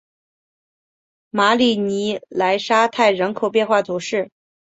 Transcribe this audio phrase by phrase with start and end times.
[1.29, 4.31] 马里尼莱沙泰人口变化图示